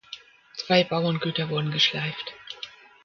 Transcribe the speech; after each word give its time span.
Zwei 0.57 0.83
Bauerngüter 0.83 1.49
wurden 1.49 1.69
geschleift. 1.69 2.33